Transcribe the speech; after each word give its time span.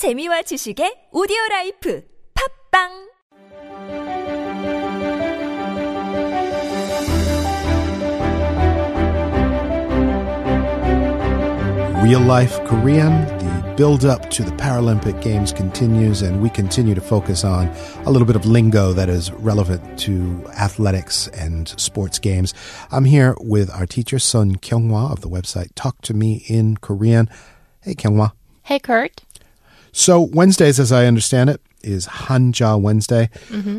재미와 0.00 0.40
지식의 0.48 1.08
오디오 1.12 1.36
라이프 1.50 2.02
팝빵 2.32 3.10
Real 12.00 12.22
Life 12.24 12.64
Korean. 12.64 13.26
The 13.38 13.74
build 13.76 14.06
up 14.06 14.30
to 14.30 14.42
the 14.42 14.52
Paralympic 14.52 15.20
Games 15.20 15.52
continues, 15.52 16.22
and 16.22 16.40
we 16.40 16.48
continue 16.48 16.94
to 16.94 17.00
focus 17.02 17.44
on 17.44 17.68
a 18.06 18.10
little 18.10 18.26
bit 18.26 18.36
of 18.36 18.46
lingo 18.46 18.94
that 18.94 19.10
is 19.10 19.30
relevant 19.32 19.98
to 20.00 20.42
athletics 20.56 21.28
and 21.28 21.68
sports 21.76 22.18
games. 22.18 22.54
I'm 22.90 23.04
here 23.04 23.36
with 23.38 23.70
our 23.70 23.84
teacher, 23.84 24.18
Sun 24.18 24.56
Kyunghwa 24.64 25.12
of 25.12 25.20
the 25.20 25.28
website 25.28 25.72
Talk 25.74 26.00
to 26.08 26.14
Me 26.14 26.42
in 26.48 26.78
Korean. 26.78 27.28
Hey, 27.82 27.94
Kyunghwa. 27.94 28.32
Hey, 28.62 28.78
Kurt. 28.78 29.20
So, 29.91 30.19
Wednesdays, 30.21 30.79
as 30.79 30.91
I 30.91 31.05
understand 31.05 31.49
it, 31.49 31.61
is 31.83 32.07
Hanja 32.07 32.79
Wednesday. 32.79 33.29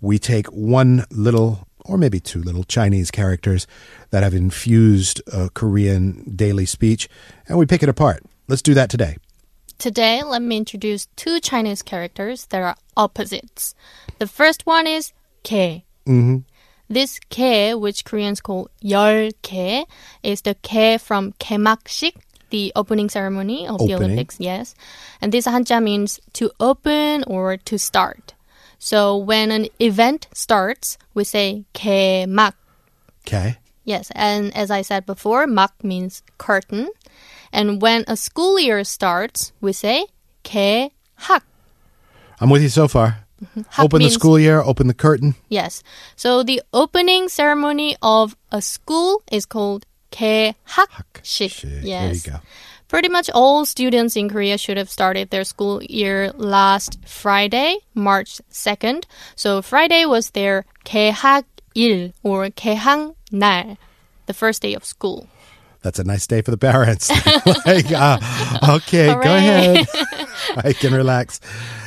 We 0.00 0.18
take 0.18 0.46
one 0.48 1.04
little 1.10 1.66
or 1.84 1.96
maybe 1.96 2.20
two 2.20 2.42
little 2.42 2.64
Chinese 2.64 3.10
characters 3.10 3.66
that 4.10 4.22
have 4.22 4.34
infused 4.34 5.22
uh, 5.32 5.48
Korean 5.54 6.22
daily 6.36 6.66
speech, 6.66 7.08
and 7.48 7.58
we 7.58 7.66
pick 7.66 7.82
it 7.82 7.88
apart. 7.88 8.22
Let's 8.46 8.62
do 8.62 8.74
that 8.74 8.90
today. 8.90 9.16
Today, 9.78 10.22
let 10.22 10.42
me 10.42 10.56
introduce 10.56 11.06
two 11.16 11.40
Chinese 11.40 11.82
characters 11.82 12.46
that 12.46 12.60
are 12.62 12.76
opposites. 12.96 13.74
The 14.18 14.26
first 14.26 14.66
one 14.66 14.86
is 14.86 15.12
개. 15.44 15.82
hmm 16.06 16.38
This 16.90 17.20
개, 17.30 17.78
which 17.78 18.04
Koreans 18.04 18.40
call 18.40 18.68
열개, 18.82 19.84
is 20.22 20.42
the 20.42 20.54
개 20.56 20.98
from 21.00 21.32
개막식, 21.38 22.14
the 22.52 22.72
opening 22.74 23.08
ceremony 23.10 23.66
of 23.68 23.78
the 23.78 23.92
Opening. 23.94 24.02
Olympics. 24.18 24.36
Yes, 24.40 24.74
and 25.20 25.32
this 25.32 25.46
한자 25.46 25.82
means 25.82 26.18
to 26.34 26.50
open 26.60 27.24
or 27.26 27.56
to 27.56 27.78
start. 27.78 28.34
So 28.78 29.16
when 29.16 29.50
an 29.50 29.66
event 29.80 30.28
starts, 30.32 30.96
we 31.14 31.24
say 31.24 31.64
개막. 31.74 32.54
Okay. 33.26 33.58
Yes, 33.84 34.10
and 34.14 34.54
as 34.56 34.70
I 34.70 34.82
said 34.82 35.04
before, 35.04 35.46
막 35.46 35.72
means 35.82 36.22
curtain. 36.38 36.88
And 37.52 37.80
when 37.82 38.04
a 38.06 38.16
school 38.16 38.58
year 38.60 38.84
starts, 38.84 39.52
we 39.60 39.72
say 39.72 40.06
개학. 40.44 41.42
I'm 42.40 42.50
with 42.50 42.62
you 42.62 42.68
so 42.68 42.86
far. 42.88 43.24
학 43.70 43.84
Open 43.86 43.98
the 44.00 44.04
means- 44.10 44.14
school 44.14 44.38
year, 44.38 44.60
open 44.62 44.86
the 44.88 44.94
curtain. 44.94 45.34
Yes. 45.48 45.82
So 46.16 46.42
the 46.42 46.62
opening 46.72 47.28
ceremony 47.28 47.96
of 48.02 48.36
a 48.52 48.60
school 48.62 49.22
is 49.30 49.44
called 49.46 49.86
개학식. 50.12 51.50
Shit, 51.50 51.84
Yes. 51.84 52.22
There 52.24 52.34
you 52.34 52.38
go. 52.40 52.46
Pretty 52.88 53.08
much 53.10 53.28
all 53.34 53.66
students 53.66 54.16
in 54.16 54.30
Korea 54.30 54.56
should 54.56 54.78
have 54.78 54.88
started 54.88 55.28
their 55.28 55.44
school 55.44 55.82
year 55.82 56.32
last 56.36 56.98
Friday, 57.04 57.76
March 57.94 58.40
2nd. 58.50 59.04
So 59.36 59.60
Friday 59.60 60.06
was 60.06 60.30
their 60.30 60.64
개학일 60.86 62.14
or 62.22 62.48
개학날, 62.48 63.76
the 64.24 64.32
first 64.32 64.62
day 64.62 64.72
of 64.72 64.84
school. 64.86 65.26
That's 65.82 65.98
a 65.98 66.04
nice 66.04 66.26
day 66.26 66.40
for 66.40 66.50
the 66.50 66.56
parents. 66.58 67.10
like, 67.66 67.92
uh, 67.92 68.18
okay, 68.80 69.06
go 69.08 69.20
Hooray. 69.20 69.84
ahead. 69.84 69.86
I 70.56 70.72
can 70.72 70.92
relax. 70.94 71.40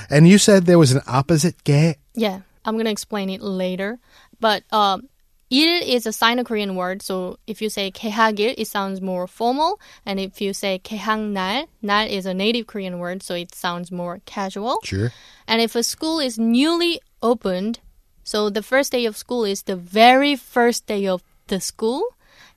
And 0.09 0.27
you 0.27 0.37
said 0.37 0.65
there 0.65 0.79
was 0.79 0.91
an 0.91 1.01
opposite 1.07 1.63
gay. 1.63 1.95
Yeah, 2.13 2.41
I'm 2.63 2.75
going 2.75 2.85
to 2.85 2.91
explain 2.91 3.29
it 3.29 3.41
later. 3.41 3.97
But 4.39 4.63
um, 4.71 5.09
일 5.51 5.81
is 5.83 6.05
a 6.05 6.13
Sino-Korean 6.13 6.75
word, 6.75 7.01
so 7.01 7.37
if 7.45 7.61
you 7.61 7.69
say 7.69 7.91
개학일, 7.91 8.55
it 8.57 8.67
sounds 8.67 9.01
more 9.01 9.27
formal. 9.27 9.79
And 10.05 10.17
if 10.19 10.39
you 10.39 10.53
say 10.53 10.79
개학날, 10.79 11.67
날 11.83 12.07
is 12.09 12.25
a 12.25 12.33
native 12.33 12.67
Korean 12.67 12.99
word, 12.99 13.21
so 13.21 13.35
it 13.35 13.53
sounds 13.53 13.91
more 13.91 14.21
casual. 14.25 14.79
Sure. 14.83 15.11
And 15.47 15.59
if 15.61 15.75
a 15.75 15.83
school 15.83 16.19
is 16.19 16.39
newly 16.39 17.01
opened, 17.21 17.79
so 18.23 18.49
the 18.49 18.63
first 18.63 18.93
day 18.93 19.05
of 19.05 19.17
school 19.17 19.43
is 19.43 19.63
the 19.63 19.75
very 19.75 20.37
first 20.37 20.87
day 20.87 21.05
of 21.05 21.21
the 21.47 21.59
school, 21.59 22.03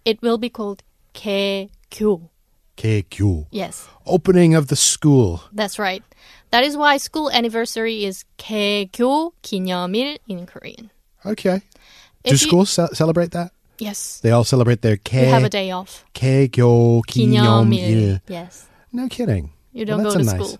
it 0.05 0.23
will 0.23 0.39
be 0.39 0.49
called 0.49 0.85
개교. 1.15 2.29
개교. 2.77 3.47
Yes, 3.51 3.89
Opening 4.07 4.55
of 4.55 4.69
the 4.69 4.77
school. 4.77 5.43
that's 5.53 5.79
right. 5.81 6.03
That 6.51 6.63
is 6.63 6.77
why 6.77 6.99
school 6.99 7.29
anniversary 7.31 8.05
is 8.05 8.25
개교 8.39 9.33
기념일 9.43 10.19
in 10.29 10.47
Korean. 10.47 10.91
Okay. 11.27 11.63
Do 12.25 12.33
If 12.35 12.43
you- 12.43 12.49
schools 12.49 12.71
ce- 12.71 12.93
celebrate 12.97 13.33
that? 13.33 13.53
Yes. 13.79 14.21
They 14.23 14.31
all 14.31 14.45
celebrate 14.45 14.83
their 14.83 14.99
You 15.11 15.27
have 15.29 15.43
a 15.45 15.49
개, 15.49 15.51
day 15.51 15.71
off. 15.73 16.05
개교 16.15 17.03
기념일. 17.07 18.21
기념일. 18.21 18.21
Yes. 18.29 18.67
No 18.93 19.09
kidding. 19.09 19.51
You 19.73 19.85
Well, 19.87 19.99
don't 19.99 20.15
that's 20.15 20.15
go 20.15 20.21
a 20.21 20.25
to 20.25 20.39
nice- 20.39 20.59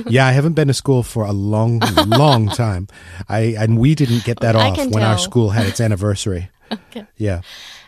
school. 0.00 0.12
yeah, 0.12 0.26
I 0.26 0.32
haven't 0.32 0.54
been 0.54 0.68
to 0.68 0.74
school 0.74 1.02
for 1.02 1.24
a 1.24 1.32
long, 1.32 1.80
long 2.08 2.48
time. 2.48 2.88
I 3.28 3.54
and 3.60 3.76
we 3.78 3.94
didn't 3.94 4.24
get 4.24 4.40
that 4.40 4.56
I 4.56 4.70
off 4.70 4.76
can 4.76 4.88
when 4.90 5.02
our 5.04 5.16
tell. 5.16 5.24
school 5.24 5.50
had 5.50 5.66
its 5.66 5.80
anniversary. 5.80 6.48
Okay. 6.72 7.04
Yeah. 7.18 7.42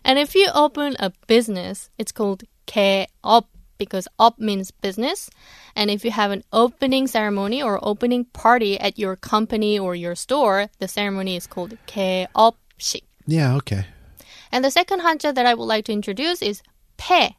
And 0.05 0.19
if 0.21 0.35
you 0.37 0.49
open 0.55 0.95
a 1.01 1.11
business, 1.27 1.89
it's 1.97 2.13
called 2.13 2.45
개업 2.69 3.49
because 3.79 4.07
op 4.21 4.39
means 4.39 4.71
business. 4.71 5.31
And 5.75 5.91
if 5.91 6.05
you 6.05 6.11
have 6.13 6.31
an 6.31 6.45
opening 6.53 7.07
ceremony 7.09 7.63
or 7.63 7.81
opening 7.83 8.27
party 8.37 8.79
at 8.79 8.99
your 9.01 9.17
company 9.17 9.79
or 9.81 9.97
your 9.97 10.15
store, 10.15 10.69
the 10.79 10.87
ceremony 10.89 11.37
is 11.37 11.47
called 11.49 11.73
개업식. 11.89 13.03
Yeah, 13.32 13.56
okay. 13.56 13.86
And 14.52 14.66
the 14.66 14.72
second 14.72 15.00
hanja 15.00 15.34
that 15.34 15.46
I 15.46 15.54
would 15.54 15.66
like 15.66 15.86
to 15.86 15.94
introduce 15.94 16.42
is 16.42 16.62
pe. 16.98 17.30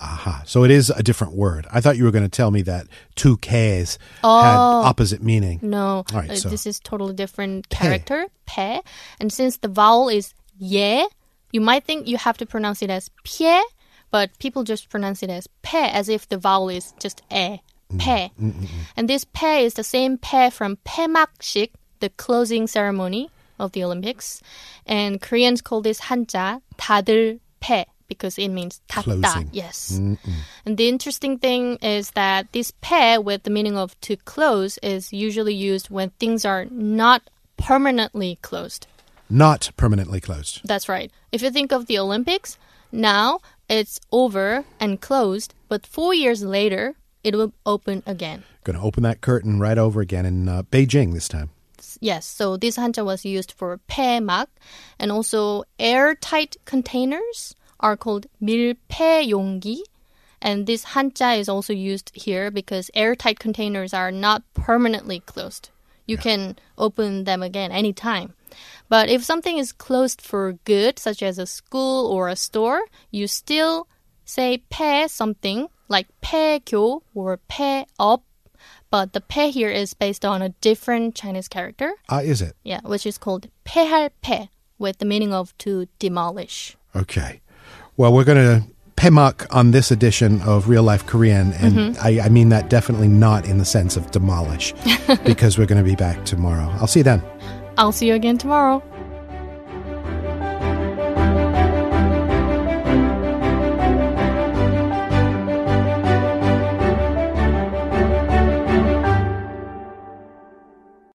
Aha. 0.00 0.42
So 0.44 0.64
it 0.64 0.70
is 0.70 0.90
a 0.90 1.02
different 1.02 1.34
word. 1.34 1.66
I 1.72 1.80
thought 1.80 1.96
you 1.96 2.04
were 2.04 2.10
going 2.10 2.24
to 2.24 2.28
tell 2.28 2.50
me 2.50 2.62
that 2.62 2.86
two 3.14 3.38
Ks 3.38 3.96
oh, 4.22 4.42
had 4.42 4.56
opposite 4.56 5.22
meaning. 5.22 5.60
No. 5.62 6.04
All 6.12 6.18
right, 6.20 6.30
uh, 6.30 6.36
so. 6.36 6.48
This 6.50 6.66
is 6.66 6.80
totally 6.80 7.14
different 7.14 7.68
character, 7.70 8.26
pe. 8.44 8.76
pe. 8.76 8.80
And 9.20 9.32
since 9.32 9.56
the 9.56 9.68
vowel 9.68 10.10
is 10.10 10.34
ye, 10.58 11.08
you 11.52 11.60
might 11.60 11.84
think 11.84 12.08
you 12.08 12.18
have 12.18 12.36
to 12.38 12.46
pronounce 12.46 12.82
it 12.82 12.90
as 12.90 13.08
pie, 13.24 13.62
but 14.10 14.36
people 14.38 14.64
just 14.64 14.90
pronounce 14.90 15.22
it 15.22 15.30
as 15.30 15.48
pe 15.62 15.78
as 15.78 16.08
if 16.08 16.28
the 16.28 16.36
vowel 16.36 16.68
is 16.68 16.92
just 17.00 17.22
e. 17.32 17.58
Mm, 17.90 17.98
pe. 17.98 18.28
Mm-mm-mm. 18.40 18.68
And 18.96 19.08
this 19.08 19.24
pe 19.24 19.64
is 19.64 19.74
the 19.74 19.84
same 19.84 20.18
pe 20.18 20.50
from 20.50 20.76
pemakshik, 20.84 21.70
the 22.00 22.10
closing 22.10 22.66
ceremony 22.66 23.30
of 23.59 23.71
the 23.71 23.83
Olympics. 23.83 24.41
And 24.85 25.21
Koreans 25.21 25.61
call 25.61 25.81
this 25.81 25.99
한자 25.99 26.61
다들 26.77 27.39
폐 27.59 27.85
because 28.07 28.37
it 28.37 28.49
means 28.49 28.81
닫다. 28.87 29.21
Closing. 29.21 29.49
Yes. 29.51 29.91
And 30.65 30.77
the 30.77 30.87
interesting 30.87 31.37
thing 31.37 31.77
is 31.81 32.11
that 32.11 32.51
this 32.53 32.71
폐 32.81 33.17
with 33.17 33.43
the 33.43 33.49
meaning 33.49 33.77
of 33.77 33.99
to 34.01 34.15
close 34.15 34.77
is 34.83 35.11
usually 35.11 35.53
used 35.53 35.89
when 35.89 36.11
things 36.19 36.45
are 36.45 36.65
not 36.71 37.21
permanently 37.57 38.37
closed. 38.41 38.87
Not 39.29 39.71
permanently 39.75 40.21
closed. 40.21 40.61
That's 40.63 40.87
right. 40.87 41.11
If 41.31 41.41
you 41.41 41.51
think 41.51 41.73
of 41.73 41.87
the 41.87 41.99
Olympics, 41.99 42.57
now 42.91 43.39
it's 43.67 43.99
over 44.11 44.63
and 44.79 45.01
closed, 45.01 45.53
but 45.67 45.85
four 45.85 46.13
years 46.13 46.43
later, 46.43 46.95
it 47.23 47.35
will 47.35 47.51
open 47.65 48.03
again. 48.05 48.43
Going 48.63 48.77
to 48.77 48.83
open 48.83 49.03
that 49.03 49.19
curtain 49.19 49.59
right 49.59 49.77
over 49.77 49.99
again 49.99 50.25
in 50.25 50.47
uh, 50.47 50.63
Beijing 50.63 51.13
this 51.13 51.27
time. 51.27 51.49
Yes, 51.99 52.25
so 52.25 52.57
this 52.57 52.77
한자 52.77 53.05
was 53.05 53.25
used 53.25 53.51
for 53.51 53.79
폐막, 53.87 54.47
and 54.99 55.11
also 55.11 55.63
airtight 55.79 56.57
containers 56.65 57.55
are 57.79 57.95
called 57.95 58.27
밀폐용기. 58.41 59.81
And 60.41 60.67
this 60.67 60.85
한자 60.85 61.37
is 61.39 61.49
also 61.49 61.73
used 61.73 62.11
here 62.13 62.51
because 62.51 62.91
airtight 62.93 63.39
containers 63.39 63.93
are 63.93 64.11
not 64.11 64.43
permanently 64.53 65.19
closed. 65.21 65.69
You 66.05 66.17
can 66.17 66.57
open 66.77 67.25
them 67.25 67.43
again 67.43 67.71
anytime. 67.71 68.33
But 68.87 69.09
if 69.09 69.23
something 69.23 69.57
is 69.57 69.71
closed 69.73 70.21
for 70.21 70.53
good, 70.63 70.99
such 70.99 71.21
as 71.21 71.37
a 71.37 71.45
school 71.45 72.07
or 72.07 72.29
a 72.29 72.35
store, 72.35 72.81
you 73.11 73.27
still 73.27 73.87
say 74.25 74.63
폐 74.69 75.07
something 75.07 75.67
like 75.89 76.07
폐교 76.21 77.01
or 77.13 77.39
폐업. 77.49 78.21
but 78.92 79.14
the 79.14 79.22
pe 79.22 79.50
here 79.50 79.70
is 79.70 79.94
based 79.94 80.22
on 80.22 80.42
a 80.42 80.50
different 80.60 81.14
Chinese 81.14 81.48
character. 81.48 81.94
Ah, 82.10 82.20
is 82.20 82.42
it? 82.42 82.54
Yeah, 82.62 82.80
which 82.84 83.06
is 83.06 83.16
called 83.16 83.48
pehar 83.64 84.10
pe, 84.20 84.48
with 84.78 84.98
the 84.98 85.06
meaning 85.06 85.32
of 85.32 85.56
to 85.58 85.88
demolish. 85.98 86.76
Okay. 86.94 87.40
Well, 87.96 88.12
we're 88.12 88.24
going 88.24 88.36
to 88.36 88.68
pemuk 88.96 89.46
on 89.50 89.70
this 89.70 89.90
edition 89.90 90.42
of 90.42 90.68
Real 90.68 90.82
Life 90.82 91.06
Korean, 91.06 91.54
and 91.54 91.72
mm 91.72 91.94
-hmm. 91.94 92.06
I, 92.06 92.26
I, 92.26 92.28
mean 92.28 92.50
that 92.50 92.68
definitely 92.68 93.08
not 93.08 93.46
in 93.46 93.58
the 93.58 93.64
sense 93.64 93.98
of 94.00 94.10
demolish, 94.10 94.74
because 95.24 95.58
we're 95.58 95.72
going 95.72 95.84
to 95.84 95.90
be 95.90 95.96
back 95.96 96.24
tomorrow. 96.24 96.68
I'll 96.78 96.86
see 96.86 97.00
you 97.00 97.04
then. 97.04 97.22
I'll 97.78 97.92
see 97.92 98.06
you 98.08 98.14
again 98.14 98.38
tomorrow. 98.38 98.82